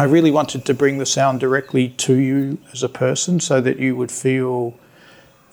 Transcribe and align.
I 0.00 0.04
really 0.04 0.30
wanted 0.30 0.64
to 0.66 0.74
bring 0.74 0.98
the 0.98 1.06
sound 1.06 1.40
directly 1.40 1.88
to 1.88 2.14
you 2.14 2.58
as 2.72 2.84
a 2.84 2.88
person 2.88 3.40
so 3.40 3.60
that 3.60 3.80
you 3.80 3.96
would 3.96 4.12
feel 4.12 4.78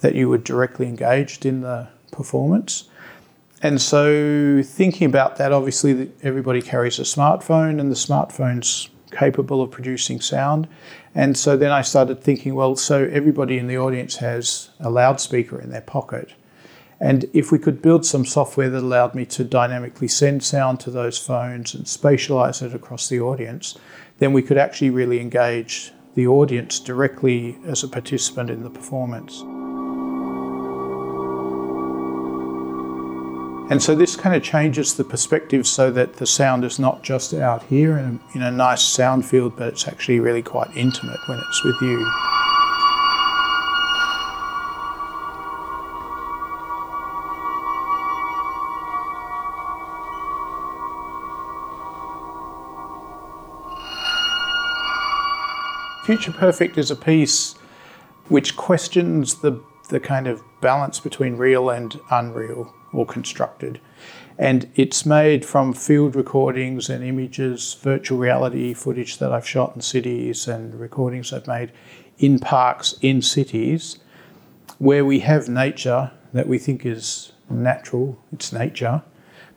that 0.02 0.13
you 0.13 0.30
were 0.30 0.38
directly 0.38 0.85
engaged 0.85 1.48
in 1.48 1.62
the 1.62 1.88
performance. 2.12 2.88
And 3.63 3.81
so, 3.81 4.62
thinking 4.63 5.08
about 5.08 5.38
that, 5.38 5.52
obviously, 5.52 6.12
everybody 6.21 6.62
carries 6.62 6.99
a 6.99 7.04
smartphone, 7.04 7.80
and 7.80 7.90
the 7.90 7.95
smartphone's 7.95 8.90
capable 9.09 9.63
of 9.63 9.71
producing 9.71 10.21
sound. 10.21 10.68
And 11.16 11.35
so 11.35 11.57
then 11.57 11.71
I 11.71 11.82
started 11.82 12.21
thinking, 12.21 12.54
well, 12.54 12.76
so 12.76 13.09
everybody 13.12 13.57
in 13.57 13.66
the 13.66 13.80
audience 13.80 14.18
has 14.18 14.70
a 14.80 14.91
loudspeaker 14.91 15.59
in 15.59 15.71
their 15.71 15.82
pocket. 15.82 16.34
And 16.99 17.26
if 17.34 17.52
we 17.52 17.59
could 17.59 17.82
build 17.82 18.05
some 18.05 18.26
software 18.26 18.70
that 18.70 18.84
allowed 18.84 19.16
me 19.16 19.26
to 19.27 19.43
dynamically 19.43 20.07
send 20.07 20.43
sound 20.43 20.80
to 20.82 20.91
those 20.91 21.18
phones 21.18 21.73
and 21.73 21.85
spatialize 21.85 22.62
it 22.62 22.73
across 22.73 23.10
the 23.10 23.20
audience, 23.20 23.77
then 24.20 24.34
we 24.34 24.41
could 24.41 24.58
actually 24.58 24.90
really 24.90 25.20
engage 25.20 25.91
the 26.16 26.27
audience 26.27 26.80
directly 26.80 27.58
as 27.66 27.84
a 27.84 27.88
participant 27.88 28.49
in 28.49 28.63
the 28.63 28.70
performance. 28.70 29.44
And 33.68 33.82
so 33.82 33.96
this 33.96 34.16
kind 34.16 34.35
of 34.35 34.44
changes 34.44 34.94
the 34.94 35.04
perspective 35.04 35.66
so 35.66 35.90
that 35.91 36.18
the 36.18 36.27
sound 36.27 36.63
is 36.63 36.77
not 36.77 37.02
just 37.02 37.34
out 37.34 37.63
here 37.63 37.98
in 37.98 38.20
a, 38.34 38.38
in 38.38 38.41
a 38.44 38.52
nice 38.52 38.84
sound 38.84 39.26
field, 39.26 39.57
but 39.57 39.70
it's 39.70 39.88
actually 39.88 40.20
really 40.20 40.44
quite 40.44 40.70
intimate 40.77 41.20
when 41.27 41.40
it's 41.40 41.63
with 41.63 41.82
you. 41.82 42.24
Future 56.05 56.31
Perfect 56.31 56.77
is 56.77 56.91
a 56.91 56.95
piece 56.95 57.55
which 58.27 58.55
questions 58.55 59.41
the, 59.41 59.59
the 59.89 59.99
kind 59.99 60.27
of 60.27 60.43
balance 60.61 60.99
between 60.99 61.35
real 61.35 61.71
and 61.71 61.99
unreal 62.11 62.71
or 62.93 63.07
constructed. 63.07 63.81
And 64.38 64.69
it's 64.75 65.03
made 65.03 65.44
from 65.44 65.73
field 65.73 66.16
recordings 66.16 66.91
and 66.91 67.03
images, 67.03 67.75
virtual 67.81 68.19
reality 68.19 68.72
footage 68.75 69.17
that 69.17 69.31
I've 69.31 69.47
shot 69.47 69.73
in 69.73 69.81
cities, 69.81 70.47
and 70.47 70.79
recordings 70.79 71.33
I've 71.33 71.47
made 71.47 71.72
in 72.19 72.38
parks 72.38 72.94
in 73.01 73.23
cities 73.23 73.97
where 74.78 75.03
we 75.03 75.22
have 75.22 75.50
nature 75.50 76.11
that 76.33 76.47
we 76.47 76.59
think 76.59 76.85
is 76.85 77.31
natural, 77.50 78.23
it's 78.31 78.53
nature, 78.53 79.01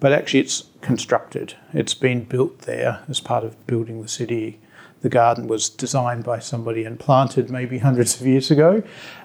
but 0.01 0.13
actually 0.13 0.41
it's 0.41 0.65
constructed. 0.81 1.57
It's 1.75 1.93
been 1.93 2.25
built 2.25 2.61
there 2.61 3.03
as 3.07 3.21
part 3.21 3.45
of 3.45 3.67
building 3.67 4.01
the 4.01 4.09
city 4.09 4.61
the 5.01 5.09
garden 5.09 5.47
was 5.47 5.69
designed 5.69 6.25
by 6.25 6.39
somebody 6.39 6.85
and 6.85 6.99
planted 6.99 7.51
maybe 7.51 7.79
hundreds 7.79 8.21
of 8.21 8.27
years 8.27 8.51
ago, 8.51 8.83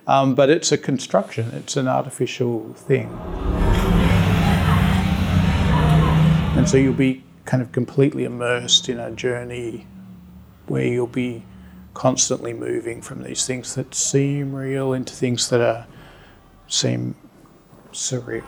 um, 0.07 0.35
but 0.35 0.49
it's 0.49 0.71
a 0.71 0.77
construction, 0.77 1.49
it's 1.53 1.75
an 1.77 1.87
artificial 1.87 2.73
thing. 2.73 3.09
And 6.55 6.69
so 6.69 6.77
you'll 6.77 6.93
be 6.93 7.23
kind 7.45 7.61
of 7.61 7.71
completely 7.71 8.23
immersed 8.23 8.87
in 8.87 8.99
a 8.99 9.11
journey 9.11 9.87
where 10.67 10.85
you'll 10.85 11.07
be 11.07 11.43
constantly 11.93 12.53
moving 12.53 13.01
from 13.01 13.23
these 13.23 13.45
things 13.45 13.75
that 13.75 13.93
seem 13.93 14.55
real 14.55 14.93
into 14.93 15.13
things 15.13 15.49
that 15.49 15.61
are 15.61 15.85
seem 16.67 17.15
surreal. 17.91 18.43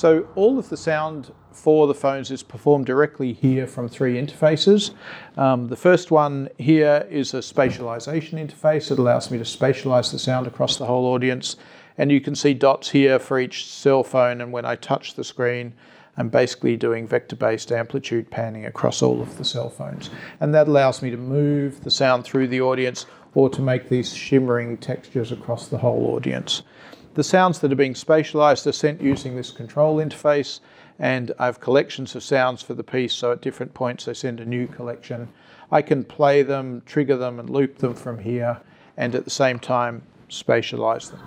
So 0.00 0.26
all 0.34 0.58
of 0.58 0.70
the 0.70 0.78
sound 0.78 1.30
for 1.52 1.86
the 1.86 1.92
phones 1.92 2.30
is 2.30 2.42
performed 2.42 2.86
directly 2.86 3.34
here 3.34 3.66
from 3.66 3.86
three 3.86 4.14
interfaces. 4.14 4.92
Um, 5.36 5.68
the 5.68 5.76
first 5.76 6.10
one 6.10 6.48
here 6.56 7.06
is 7.10 7.34
a 7.34 7.40
spatialization 7.40 8.38
interface. 8.38 8.90
It 8.90 8.98
allows 8.98 9.30
me 9.30 9.36
to 9.36 9.44
spatialize 9.44 10.10
the 10.10 10.18
sound 10.18 10.46
across 10.46 10.78
the 10.78 10.86
whole 10.86 11.04
audience. 11.04 11.56
And 11.98 12.10
you 12.10 12.18
can 12.22 12.34
see 12.34 12.54
dots 12.54 12.88
here 12.88 13.18
for 13.18 13.38
each 13.38 13.66
cell 13.66 14.02
phone. 14.02 14.40
And 14.40 14.52
when 14.52 14.64
I 14.64 14.74
touch 14.74 15.16
the 15.16 15.22
screen, 15.22 15.74
I'm 16.16 16.30
basically 16.30 16.78
doing 16.78 17.06
vector-based 17.06 17.70
amplitude 17.70 18.30
panning 18.30 18.64
across 18.64 19.02
all 19.02 19.20
of 19.20 19.36
the 19.36 19.44
cell 19.44 19.68
phones. 19.68 20.08
And 20.40 20.54
that 20.54 20.66
allows 20.66 21.02
me 21.02 21.10
to 21.10 21.18
move 21.18 21.84
the 21.84 21.90
sound 21.90 22.24
through 22.24 22.48
the 22.48 22.62
audience 22.62 23.04
or 23.34 23.50
to 23.50 23.60
make 23.60 23.90
these 23.90 24.14
shimmering 24.14 24.78
textures 24.78 25.30
across 25.30 25.68
the 25.68 25.76
whole 25.76 26.14
audience. 26.14 26.62
The 27.14 27.24
sounds 27.24 27.58
that 27.58 27.72
are 27.72 27.76
being 27.76 27.94
spatialized 27.94 28.68
are 28.68 28.72
sent 28.72 29.02
using 29.02 29.34
this 29.34 29.50
control 29.50 29.96
interface, 29.96 30.60
and 30.96 31.32
I 31.40 31.46
have 31.46 31.58
collections 31.58 32.14
of 32.14 32.22
sounds 32.22 32.62
for 32.62 32.74
the 32.74 32.84
piece, 32.84 33.12
so 33.12 33.32
at 33.32 33.40
different 33.40 33.74
points 33.74 34.06
I 34.06 34.12
send 34.12 34.38
a 34.38 34.44
new 34.44 34.68
collection. 34.68 35.28
I 35.72 35.82
can 35.82 36.04
play 36.04 36.42
them, 36.42 36.82
trigger 36.86 37.16
them, 37.16 37.40
and 37.40 37.50
loop 37.50 37.78
them 37.78 37.94
from 37.94 38.20
here, 38.20 38.60
and 38.96 39.16
at 39.16 39.24
the 39.24 39.30
same 39.30 39.58
time 39.58 40.02
spatialize 40.28 41.10
them. 41.10 41.20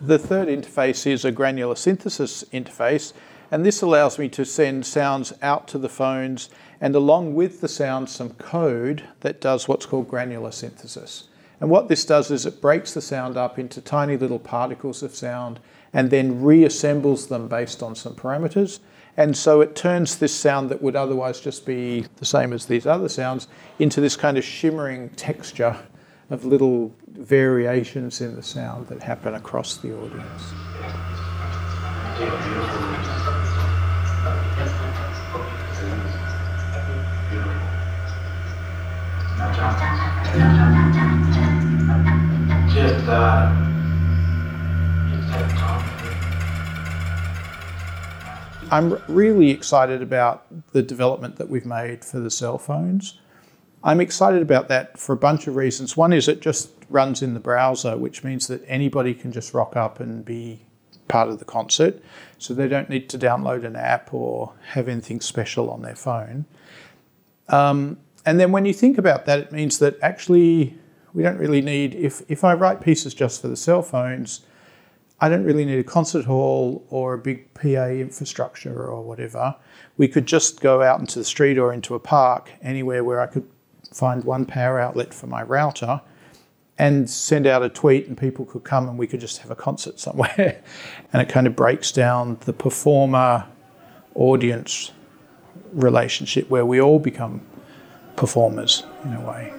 The 0.00 0.18
third 0.18 0.46
interface 0.46 1.10
is 1.10 1.24
a 1.24 1.32
granular 1.32 1.74
synthesis 1.74 2.44
interface, 2.52 3.12
and 3.50 3.64
this 3.64 3.82
allows 3.82 4.18
me 4.18 4.28
to 4.30 4.44
send 4.44 4.86
sounds 4.86 5.32
out 5.42 5.68
to 5.68 5.78
the 5.78 5.88
phones 5.88 6.50
and 6.80 6.94
along 6.94 7.34
with 7.34 7.60
the 7.60 7.68
sound, 7.68 8.08
some 8.08 8.30
code 8.30 9.04
that 9.20 9.40
does 9.40 9.66
what's 9.66 9.86
called 9.86 10.08
granular 10.08 10.52
synthesis. 10.52 11.28
And 11.60 11.70
what 11.70 11.88
this 11.88 12.04
does 12.04 12.30
is 12.30 12.44
it 12.44 12.60
breaks 12.60 12.92
the 12.92 13.00
sound 13.00 13.36
up 13.36 13.58
into 13.58 13.80
tiny 13.80 14.16
little 14.16 14.38
particles 14.38 15.02
of 15.02 15.14
sound 15.14 15.58
and 15.92 16.10
then 16.10 16.42
reassembles 16.42 17.28
them 17.28 17.48
based 17.48 17.82
on 17.82 17.94
some 17.94 18.14
parameters. 18.14 18.80
And 19.16 19.34
so 19.34 19.62
it 19.62 19.74
turns 19.74 20.18
this 20.18 20.34
sound 20.34 20.68
that 20.68 20.82
would 20.82 20.96
otherwise 20.96 21.40
just 21.40 21.64
be 21.64 22.04
the 22.16 22.26
same 22.26 22.52
as 22.52 22.66
these 22.66 22.86
other 22.86 23.08
sounds 23.08 23.48
into 23.78 24.02
this 24.02 24.16
kind 24.16 24.36
of 24.36 24.44
shimmering 24.44 25.08
texture 25.10 25.76
of 26.28 26.44
little 26.44 26.94
variations 27.12 28.20
in 28.20 28.36
the 28.36 28.42
sound 28.42 28.88
that 28.88 29.02
happen 29.02 29.34
across 29.34 29.78
the 29.78 29.96
audience. 29.96 31.25
I'm 48.70 48.98
really 49.08 49.50
excited 49.50 50.00
about 50.00 50.46
the 50.72 50.82
development 50.82 51.36
that 51.36 51.50
we've 51.50 51.66
made 51.66 52.02
for 52.02 52.18
the 52.18 52.30
cell 52.30 52.56
phones. 52.56 53.20
I'm 53.84 54.00
excited 54.00 54.40
about 54.40 54.68
that 54.68 54.98
for 54.98 55.12
a 55.12 55.18
bunch 55.18 55.46
of 55.46 55.54
reasons. 55.54 55.98
One 55.98 56.14
is 56.14 56.28
it 56.28 56.40
just 56.40 56.70
runs 56.88 57.20
in 57.20 57.34
the 57.34 57.40
browser, 57.40 57.98
which 57.98 58.24
means 58.24 58.46
that 58.46 58.64
anybody 58.66 59.12
can 59.12 59.32
just 59.32 59.52
rock 59.52 59.76
up 59.76 60.00
and 60.00 60.24
be 60.24 60.62
part 61.08 61.28
of 61.28 61.38
the 61.38 61.44
concert. 61.44 62.02
So 62.38 62.54
they 62.54 62.68
don't 62.68 62.88
need 62.88 63.08
to 63.10 63.18
download 63.18 63.64
an 63.64 63.76
app 63.76 64.12
or 64.12 64.52
have 64.70 64.88
anything 64.88 65.20
special 65.20 65.70
on 65.70 65.82
their 65.82 65.96
phone. 65.96 66.44
Um, 67.48 67.98
and 68.24 68.40
then 68.40 68.52
when 68.52 68.64
you 68.64 68.72
think 68.72 68.98
about 68.98 69.24
that, 69.26 69.38
it 69.38 69.52
means 69.52 69.78
that 69.78 69.96
actually 70.02 70.76
we 71.14 71.22
don't 71.22 71.38
really 71.38 71.62
need, 71.62 71.94
if, 71.94 72.22
if 72.28 72.44
I 72.44 72.54
write 72.54 72.80
pieces 72.80 73.14
just 73.14 73.40
for 73.40 73.48
the 73.48 73.56
cell 73.56 73.82
phones, 73.82 74.40
I 75.18 75.30
don't 75.30 75.44
really 75.44 75.64
need 75.64 75.78
a 75.78 75.84
concert 75.84 76.26
hall 76.26 76.84
or 76.90 77.14
a 77.14 77.18
big 77.18 77.54
PA 77.54 77.88
infrastructure 77.88 78.86
or 78.86 79.02
whatever. 79.02 79.56
We 79.96 80.08
could 80.08 80.26
just 80.26 80.60
go 80.60 80.82
out 80.82 81.00
into 81.00 81.18
the 81.18 81.24
street 81.24 81.56
or 81.56 81.72
into 81.72 81.94
a 81.94 81.98
park, 81.98 82.50
anywhere 82.60 83.02
where 83.02 83.20
I 83.20 83.26
could 83.26 83.48
find 83.94 84.24
one 84.24 84.44
power 84.44 84.78
outlet 84.78 85.14
for 85.14 85.26
my 85.26 85.42
router 85.42 86.02
and 86.78 87.08
send 87.08 87.46
out 87.46 87.62
a 87.62 87.68
tweet 87.68 88.06
and 88.06 88.18
people 88.18 88.44
could 88.44 88.64
come 88.64 88.88
and 88.88 88.98
we 88.98 89.06
could 89.06 89.20
just 89.20 89.38
have 89.38 89.50
a 89.50 89.56
concert 89.56 89.98
somewhere. 89.98 90.62
and 91.12 91.22
it 91.22 91.28
kind 91.28 91.46
of 91.46 91.56
breaks 91.56 91.90
down 91.90 92.38
the 92.40 92.52
performer 92.52 93.46
audience 94.14 94.92
relationship 95.72 96.48
where 96.50 96.66
we 96.66 96.80
all 96.80 96.98
become 96.98 97.40
performers 98.16 98.82
in 99.04 99.14
a 99.14 99.20
way. 99.20 99.52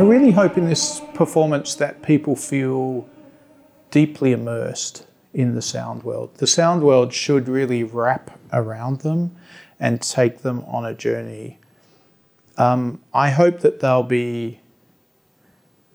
Really 0.00 0.30
hope 0.30 0.58
in 0.58 0.66
this 0.66 1.00
performance 1.14 1.74
that 1.76 2.02
people 2.02 2.36
feel 2.36 3.08
deeply 3.90 4.32
immersed 4.32 5.06
in 5.32 5.54
the 5.54 5.62
sound 5.62 6.02
world. 6.02 6.34
The 6.36 6.46
sound 6.46 6.82
world 6.82 7.12
should 7.12 7.48
really 7.48 7.84
wrap 7.84 8.38
around 8.52 9.00
them 9.00 9.36
and 9.78 10.00
take 10.00 10.38
them 10.38 10.64
on 10.66 10.84
a 10.84 10.94
journey. 10.94 11.58
Um, 12.56 13.00
I 13.12 13.30
hope 13.30 13.60
that 13.60 13.80
they'll 13.80 14.02
be 14.02 14.60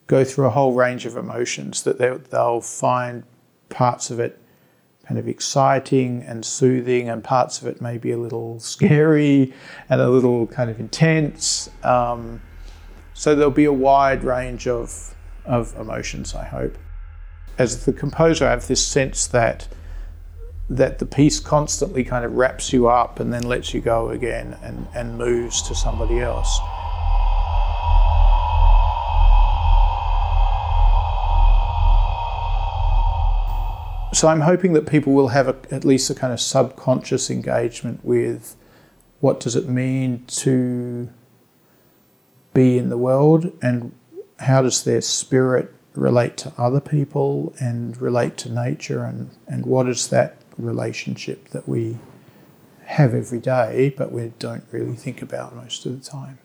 go 0.07 0.23
through 0.23 0.45
a 0.45 0.49
whole 0.49 0.73
range 0.73 1.05
of 1.05 1.15
emotions 1.15 1.83
that 1.83 1.97
they, 1.97 2.09
they'll 2.29 2.61
find 2.61 3.23
parts 3.69 4.11
of 4.11 4.19
it 4.19 4.37
kind 5.07 5.17
of 5.19 5.27
exciting 5.27 6.21
and 6.23 6.45
soothing, 6.45 7.09
and 7.09 7.23
parts 7.23 7.61
of 7.61 7.67
it 7.67 7.81
maybe 7.81 8.11
a 8.11 8.17
little 8.17 8.59
scary 8.59 9.53
and 9.89 9.99
a 9.99 10.09
little 10.09 10.47
kind 10.47 10.69
of 10.69 10.79
intense. 10.79 11.69
Um, 11.83 12.41
so 13.13 13.35
there'll 13.35 13.51
be 13.51 13.65
a 13.65 13.73
wide 13.73 14.23
range 14.23 14.67
of, 14.67 15.15
of 15.45 15.75
emotions, 15.77 16.33
I 16.33 16.45
hope. 16.45 16.77
As 17.57 17.85
the 17.85 17.93
composer, 17.93 18.45
I 18.45 18.51
have 18.51 18.67
this 18.67 18.85
sense 18.85 19.27
that 19.27 19.67
that 20.69 20.99
the 20.99 21.05
piece 21.05 21.41
constantly 21.41 22.01
kind 22.01 22.23
of 22.23 22.33
wraps 22.33 22.71
you 22.71 22.87
up 22.87 23.19
and 23.19 23.33
then 23.33 23.43
lets 23.43 23.73
you 23.73 23.81
go 23.81 24.09
again 24.09 24.57
and, 24.63 24.87
and 24.95 25.17
moves 25.17 25.61
to 25.63 25.75
somebody 25.75 26.21
else. 26.21 26.61
So 34.13 34.29
I'm 34.29 34.41
hoping 34.41 34.71
that 34.73 34.87
people 34.87 35.11
will 35.11 35.29
have 35.29 35.49
a, 35.49 35.55
at 35.71 35.83
least 35.83 36.09
a 36.09 36.15
kind 36.15 36.31
of 36.31 36.39
subconscious 36.39 37.29
engagement 37.29 37.99
with 38.03 38.55
what 39.19 39.41
does 39.41 39.57
it 39.57 39.67
mean 39.67 40.25
to 40.27 41.09
be 42.53 42.77
in 42.77 42.89
the 42.89 42.97
world 42.97 43.51
and 43.61 43.93
how 44.39 44.61
does 44.61 44.83
their 44.83 45.01
spirit 45.01 45.73
relate 45.93 46.37
to 46.37 46.53
other 46.57 46.79
people 46.79 47.53
and 47.59 47.99
relate 48.01 48.37
to 48.37 48.49
nature 48.49 49.03
and, 49.03 49.29
and 49.47 49.65
what 49.65 49.87
is 49.87 50.09
that 50.09 50.37
relationship 50.57 51.49
that 51.49 51.67
we 51.67 51.97
have 52.85 53.13
every 53.13 53.39
day 53.39 53.93
but 53.97 54.11
we 54.11 54.31
don't 54.39 54.63
really 54.71 54.95
think 54.95 55.21
about 55.21 55.55
most 55.55 55.85
of 55.85 55.97
the 56.01 56.09
time. 56.09 56.39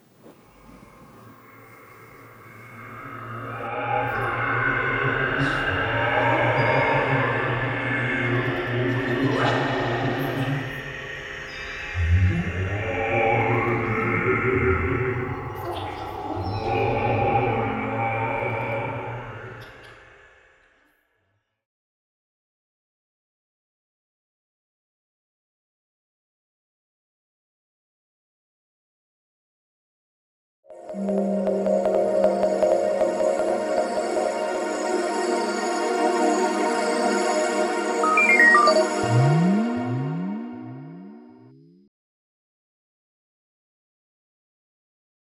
Mm-hmm. 30.97 31.36